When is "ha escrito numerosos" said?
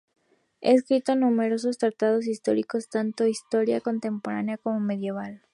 0.63-1.77